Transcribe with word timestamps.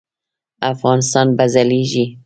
افغانستان 0.73 1.27
به 1.37 1.45
ځلیږي؟ 1.53 2.05